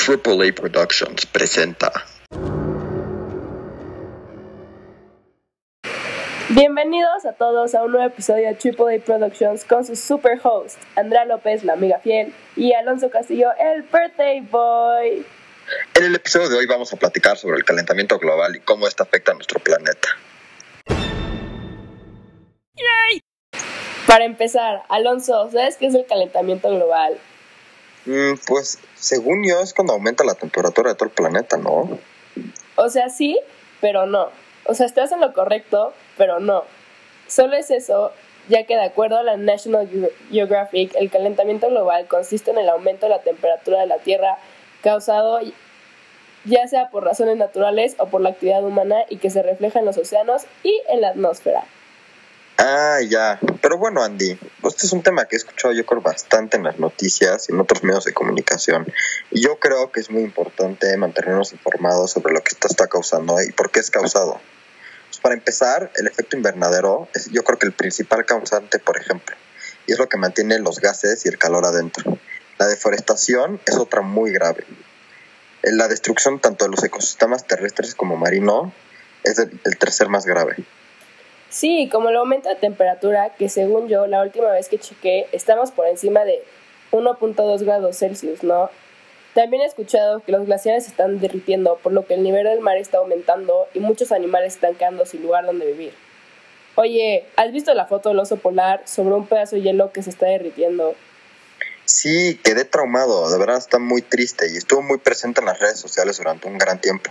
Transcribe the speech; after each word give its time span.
AAA 0.00 0.54
Productions 0.54 1.26
presenta. 1.26 1.92
Bienvenidos 6.48 7.26
a 7.26 7.34
todos 7.34 7.74
a 7.74 7.82
un 7.82 7.92
nuevo 7.92 8.06
episodio 8.06 8.48
de 8.48 8.56
AAA 8.56 9.04
Productions 9.04 9.64
con 9.64 9.84
sus 9.84 10.00
super 10.00 10.40
hosts, 10.42 10.78
Andrea 10.96 11.26
López, 11.26 11.64
la 11.64 11.74
amiga 11.74 11.98
fiel, 11.98 12.32
y 12.56 12.72
Alonso 12.72 13.10
Castillo, 13.10 13.50
el 13.58 13.82
birthday 13.82 14.40
boy. 14.40 15.26
En 15.94 16.04
el 16.04 16.14
episodio 16.14 16.48
de 16.48 16.56
hoy 16.56 16.66
vamos 16.66 16.90
a 16.94 16.96
platicar 16.96 17.36
sobre 17.36 17.58
el 17.58 17.64
calentamiento 17.64 18.18
global 18.18 18.56
y 18.56 18.60
cómo 18.60 18.88
esto 18.88 19.02
afecta 19.02 19.32
a 19.32 19.34
nuestro 19.34 19.60
planeta. 19.60 20.08
Para 24.06 24.24
empezar, 24.24 24.82
Alonso, 24.88 25.50
¿sabes 25.52 25.76
qué 25.76 25.86
es 25.86 25.94
el 25.94 26.06
calentamiento 26.06 26.70
global? 26.70 27.18
Mm, 28.06 28.34
pues 28.46 28.78
según 29.00 29.44
yo 29.44 29.60
es 29.60 29.74
cuando 29.74 29.94
aumenta 29.94 30.24
la 30.24 30.34
temperatura 30.34 30.90
de 30.90 30.94
todo 30.94 31.08
el 31.08 31.14
planeta, 31.14 31.56
¿no? 31.56 31.98
O 32.76 32.88
sea, 32.88 33.08
sí, 33.08 33.38
pero 33.80 34.06
no. 34.06 34.28
O 34.66 34.74
sea, 34.74 34.86
estás 34.86 35.10
en 35.12 35.20
lo 35.20 35.32
correcto, 35.32 35.92
pero 36.16 36.38
no. 36.38 36.64
Solo 37.26 37.56
es 37.56 37.70
eso, 37.70 38.12
ya 38.48 38.64
que 38.66 38.76
de 38.76 38.84
acuerdo 38.84 39.18
a 39.18 39.22
la 39.22 39.36
National 39.36 39.88
Geographic, 40.30 40.94
el 40.96 41.10
calentamiento 41.10 41.68
global 41.68 42.06
consiste 42.06 42.50
en 42.50 42.58
el 42.58 42.68
aumento 42.68 43.06
de 43.06 43.10
la 43.10 43.22
temperatura 43.22 43.80
de 43.80 43.86
la 43.86 43.98
Tierra 43.98 44.38
causado 44.82 45.40
ya 46.44 46.66
sea 46.68 46.90
por 46.90 47.04
razones 47.04 47.36
naturales 47.36 47.96
o 47.98 48.06
por 48.06 48.20
la 48.20 48.30
actividad 48.30 48.64
humana 48.64 49.04
y 49.08 49.18
que 49.18 49.30
se 49.30 49.42
refleja 49.42 49.80
en 49.80 49.84
los 49.84 49.98
océanos 49.98 50.44
y 50.62 50.80
en 50.88 51.02
la 51.02 51.10
atmósfera. 51.10 51.64
Ah, 52.58 52.98
ya. 53.06 53.38
Pero 53.62 53.78
bueno, 53.78 54.02
Andy, 54.02 54.38
este 54.80 54.86
es 54.86 54.92
un 54.94 55.02
tema 55.02 55.26
que 55.26 55.36
he 55.36 55.38
escuchado 55.38 55.74
yo 55.74 55.84
creo 55.84 56.00
bastante 56.00 56.56
en 56.56 56.62
las 56.62 56.78
noticias 56.78 57.50
y 57.50 57.52
en 57.52 57.60
otros 57.60 57.84
medios 57.84 58.06
de 58.06 58.14
comunicación. 58.14 58.90
Y 59.30 59.42
yo 59.42 59.58
creo 59.58 59.92
que 59.92 60.00
es 60.00 60.10
muy 60.10 60.22
importante 60.22 60.96
mantenernos 60.96 61.52
informados 61.52 62.12
sobre 62.12 62.32
lo 62.32 62.40
que 62.40 62.52
esto 62.54 62.66
está 62.66 62.86
causando 62.86 63.42
y 63.42 63.52
por 63.52 63.70
qué 63.70 63.80
es 63.80 63.90
causado. 63.90 64.40
Pues 65.08 65.18
para 65.20 65.34
empezar, 65.34 65.92
el 65.96 66.06
efecto 66.06 66.38
invernadero 66.38 67.08
es 67.12 67.26
yo 67.26 67.44
creo 67.44 67.58
que 67.58 67.66
el 67.66 67.74
principal 67.74 68.24
causante, 68.24 68.78
por 68.78 68.96
ejemplo, 68.96 69.36
y 69.86 69.92
es 69.92 69.98
lo 69.98 70.08
que 70.08 70.16
mantiene 70.16 70.58
los 70.60 70.80
gases 70.80 71.26
y 71.26 71.28
el 71.28 71.36
calor 71.36 71.66
adentro. 71.66 72.16
La 72.56 72.66
deforestación 72.66 73.60
es 73.66 73.76
otra 73.76 74.00
muy 74.00 74.32
grave. 74.32 74.64
La 75.62 75.88
destrucción 75.88 76.40
tanto 76.40 76.64
de 76.64 76.70
los 76.70 76.82
ecosistemas 76.82 77.46
terrestres 77.46 77.94
como 77.94 78.16
marino 78.16 78.72
es 79.24 79.38
el 79.40 79.76
tercer 79.76 80.08
más 80.08 80.24
grave. 80.24 80.56
Sí, 81.50 81.88
como 81.90 82.08
el 82.10 82.16
aumento 82.16 82.48
de 82.48 82.54
temperatura, 82.54 83.34
que 83.36 83.48
según 83.48 83.88
yo, 83.88 84.06
la 84.06 84.22
última 84.22 84.50
vez 84.50 84.68
que 84.68 84.78
chequé, 84.78 85.26
estamos 85.32 85.72
por 85.72 85.86
encima 85.88 86.24
de 86.24 86.44
1.2 86.92 87.64
grados 87.64 87.98
Celsius, 87.98 88.44
¿no? 88.44 88.70
También 89.34 89.62
he 89.62 89.66
escuchado 89.66 90.20
que 90.20 90.30
los 90.30 90.46
glaciares 90.46 90.86
están 90.86 91.18
derritiendo, 91.18 91.76
por 91.82 91.92
lo 91.92 92.06
que 92.06 92.14
el 92.14 92.22
nivel 92.22 92.44
del 92.44 92.60
mar 92.60 92.76
está 92.76 92.98
aumentando 92.98 93.66
y 93.74 93.80
muchos 93.80 94.12
animales 94.12 94.54
están 94.54 94.76
quedando 94.76 95.04
sin 95.06 95.22
lugar 95.22 95.44
donde 95.44 95.66
vivir. 95.66 95.92
Oye, 96.76 97.24
¿has 97.36 97.50
visto 97.52 97.74
la 97.74 97.86
foto 97.86 98.10
del 98.10 98.20
oso 98.20 98.36
polar 98.36 98.82
sobre 98.86 99.14
un 99.14 99.26
pedazo 99.26 99.56
de 99.56 99.62
hielo 99.62 99.92
que 99.92 100.04
se 100.04 100.10
está 100.10 100.26
derritiendo? 100.26 100.94
Sí, 101.84 102.40
quedé 102.44 102.64
traumado, 102.64 103.28
de 103.28 103.38
verdad 103.38 103.58
está 103.58 103.80
muy 103.80 104.02
triste 104.02 104.46
y 104.52 104.56
estuvo 104.56 104.82
muy 104.82 104.98
presente 104.98 105.40
en 105.40 105.46
las 105.46 105.58
redes 105.58 105.80
sociales 105.80 106.18
durante 106.18 106.46
un 106.46 106.58
gran 106.58 106.80
tiempo. 106.80 107.10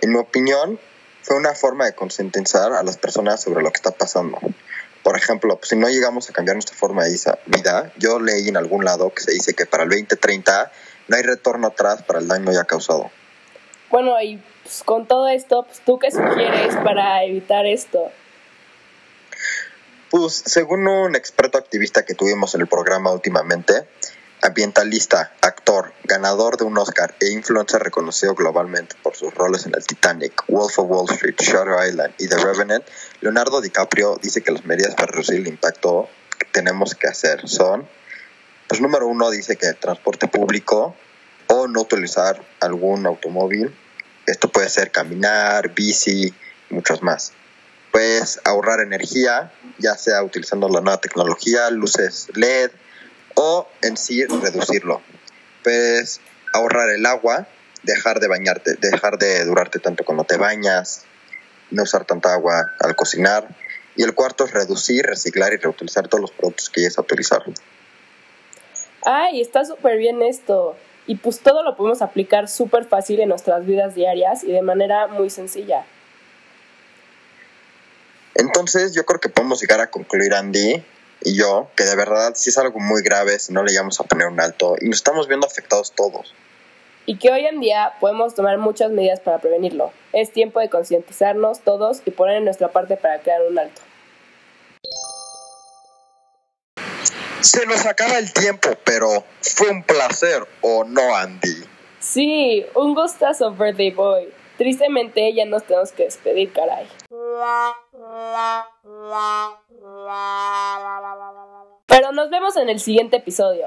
En 0.00 0.12
mi 0.12 0.18
opinión, 0.18 0.78
fue 1.28 1.36
una 1.36 1.54
forma 1.54 1.84
de 1.84 1.92
concientizar 1.92 2.72
a 2.72 2.82
las 2.82 2.96
personas 2.96 3.42
sobre 3.42 3.62
lo 3.62 3.70
que 3.70 3.76
está 3.76 3.90
pasando. 3.90 4.38
Por 5.02 5.14
ejemplo, 5.14 5.58
pues, 5.58 5.68
si 5.68 5.76
no 5.76 5.86
llegamos 5.86 6.30
a 6.30 6.32
cambiar 6.32 6.56
nuestra 6.56 6.74
forma 6.74 7.04
de 7.04 7.18
vida, 7.44 7.92
yo 7.98 8.18
leí 8.18 8.48
en 8.48 8.56
algún 8.56 8.82
lado 8.86 9.12
que 9.12 9.22
se 9.22 9.32
dice 9.32 9.52
que 9.52 9.66
para 9.66 9.82
el 9.82 9.90
2030 9.90 10.72
no 11.08 11.16
hay 11.16 11.22
retorno 11.22 11.66
atrás 11.66 12.02
para 12.02 12.20
el 12.20 12.28
daño 12.28 12.50
ya 12.50 12.64
causado. 12.64 13.10
Bueno, 13.90 14.18
y 14.22 14.42
pues, 14.62 14.82
con 14.82 15.06
todo 15.06 15.28
esto, 15.28 15.64
pues, 15.64 15.82
¿tú 15.84 15.98
qué 15.98 16.10
sugieres 16.10 16.74
para 16.76 17.22
evitar 17.24 17.66
esto? 17.66 18.10
Pues 20.10 20.32
según 20.46 20.88
un 20.88 21.14
experto 21.14 21.58
activista 21.58 22.06
que 22.06 22.14
tuvimos 22.14 22.54
en 22.54 22.62
el 22.62 22.68
programa 22.68 23.12
últimamente, 23.12 23.86
ambientalista, 24.42 25.32
actor, 25.40 25.92
ganador 26.04 26.56
de 26.56 26.64
un 26.64 26.78
Oscar 26.78 27.14
e 27.20 27.30
influencer 27.32 27.82
reconocido 27.82 28.34
globalmente 28.34 28.96
por 29.02 29.16
sus 29.16 29.34
roles 29.34 29.66
en 29.66 29.74
el 29.74 29.84
Titanic, 29.84 30.44
Wolf 30.48 30.78
of 30.78 30.90
Wall 30.90 31.10
Street, 31.10 31.36
Shutter 31.38 31.88
Island 31.88 32.14
y 32.18 32.28
The 32.28 32.36
Revenant, 32.36 32.84
Leonardo 33.20 33.60
DiCaprio 33.60 34.18
dice 34.22 34.42
que 34.42 34.52
las 34.52 34.64
medidas 34.64 34.94
para 34.94 35.12
reducir 35.12 35.36
el 35.36 35.48
impacto 35.48 36.08
que 36.38 36.46
tenemos 36.52 36.94
que 36.94 37.08
hacer 37.08 37.48
son, 37.48 37.88
pues 38.68 38.80
número 38.80 39.06
uno 39.06 39.30
dice 39.30 39.56
que 39.56 39.66
el 39.66 39.76
transporte 39.76 40.28
público 40.28 40.94
o 41.48 41.66
no 41.66 41.80
utilizar 41.80 42.40
algún 42.60 43.06
automóvil, 43.06 43.74
esto 44.26 44.50
puede 44.50 44.68
ser 44.68 44.92
caminar, 44.92 45.74
bici, 45.74 46.34
muchos 46.70 47.02
más. 47.02 47.32
Pues 47.90 48.40
ahorrar 48.44 48.80
energía, 48.80 49.52
ya 49.78 49.96
sea 49.96 50.22
utilizando 50.22 50.68
la 50.68 50.82
nueva 50.82 51.00
tecnología, 51.00 51.70
luces 51.70 52.28
LED, 52.34 52.70
o 53.40 53.68
en 53.82 53.96
sí 53.96 54.24
reducirlo. 54.24 55.00
Pues 55.62 56.20
ahorrar 56.52 56.90
el 56.90 57.06
agua, 57.06 57.46
dejar 57.84 58.18
de 58.18 58.26
bañarte, 58.26 58.74
dejar 58.74 59.16
de 59.18 59.44
durarte 59.44 59.78
tanto 59.78 60.04
cuando 60.04 60.24
te 60.24 60.36
bañas, 60.36 61.04
no 61.70 61.84
usar 61.84 62.04
tanta 62.04 62.32
agua 62.32 62.72
al 62.80 62.96
cocinar. 62.96 63.46
Y 63.94 64.02
el 64.02 64.14
cuarto 64.14 64.44
es 64.44 64.52
reducir, 64.52 65.06
reciclar 65.06 65.52
y 65.52 65.56
reutilizar 65.56 66.08
todos 66.08 66.20
los 66.20 66.32
productos 66.32 66.68
que 66.68 66.80
llegues 66.80 66.98
a 66.98 67.02
utilizar. 67.02 67.42
Ay, 69.04 69.40
está 69.40 69.64
súper 69.64 69.98
bien 69.98 70.20
esto. 70.22 70.76
Y 71.06 71.16
pues 71.16 71.38
todo 71.38 71.62
lo 71.62 71.76
podemos 71.76 72.02
aplicar 72.02 72.48
súper 72.48 72.86
fácil 72.86 73.20
en 73.20 73.28
nuestras 73.28 73.64
vidas 73.64 73.94
diarias 73.94 74.42
y 74.42 74.52
de 74.52 74.62
manera 74.62 75.06
muy 75.06 75.30
sencilla. 75.30 75.84
Entonces 78.34 78.94
yo 78.94 79.04
creo 79.06 79.20
que 79.20 79.28
podemos 79.28 79.60
llegar 79.60 79.80
a 79.80 79.90
concluir, 79.90 80.34
Andy, 80.34 80.84
yo, 81.22 81.68
que 81.76 81.84
de 81.84 81.96
verdad 81.96 82.32
sí 82.34 82.50
es 82.50 82.58
algo 82.58 82.78
muy 82.78 83.02
grave 83.02 83.38
si 83.38 83.52
no 83.52 83.62
le 83.62 83.70
llegamos 83.70 83.98
a 84.00 84.04
poner 84.04 84.28
un 84.28 84.40
alto 84.40 84.76
y 84.80 84.88
nos 84.88 84.98
estamos 84.98 85.28
viendo 85.28 85.46
afectados 85.46 85.92
todos. 85.92 86.34
Y 87.06 87.18
que 87.18 87.30
hoy 87.30 87.46
en 87.46 87.60
día 87.60 87.94
podemos 88.00 88.34
tomar 88.34 88.58
muchas 88.58 88.90
medidas 88.90 89.20
para 89.20 89.38
prevenirlo. 89.38 89.92
Es 90.12 90.30
tiempo 90.30 90.60
de 90.60 90.68
concientizarnos 90.68 91.60
todos 91.60 92.02
y 92.04 92.10
poner 92.10 92.36
en 92.36 92.44
nuestra 92.44 92.68
parte 92.68 92.96
para 92.96 93.18
crear 93.20 93.40
un 93.48 93.58
alto. 93.58 93.80
Se 97.40 97.64
nos 97.66 97.86
acaba 97.86 98.18
el 98.18 98.32
tiempo, 98.32 98.70
pero 98.84 99.24
fue 99.40 99.70
un 99.70 99.82
placer, 99.82 100.46
¿o 100.60 100.84
no, 100.84 101.16
Andy? 101.16 101.64
Sí, 102.00 102.66
un 102.74 102.94
gustazo, 102.94 103.52
Birthday 103.52 103.90
Boy. 103.90 104.28
Tristemente 104.58 105.32
ya 105.32 105.44
nos 105.46 105.64
tenemos 105.64 105.92
que 105.92 106.04
despedir, 106.04 106.52
caray. 106.52 106.88
Pero 111.86 112.12
nos 112.12 112.30
vemos 112.30 112.56
en 112.56 112.68
el 112.68 112.80
siguiente 112.80 113.16
episodio. 113.18 113.66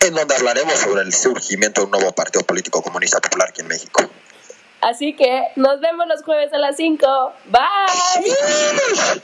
En 0.00 0.14
donde 0.14 0.34
hablaremos 0.34 0.74
sobre 0.74 1.02
el 1.02 1.12
surgimiento 1.12 1.82
de 1.82 1.84
un 1.86 1.90
nuevo 1.92 2.12
partido 2.12 2.44
político 2.44 2.82
comunista 2.82 3.20
popular 3.20 3.48
aquí 3.50 3.60
en 3.60 3.68
México. 3.68 4.02
Así 4.80 5.14
que 5.14 5.48
nos 5.54 5.80
vemos 5.80 6.06
los 6.08 6.24
jueves 6.24 6.52
a 6.52 6.58
las 6.58 6.76
5. 6.76 7.06
Bye. 7.46 9.22